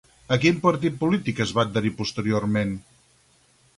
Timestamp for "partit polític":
0.63-1.41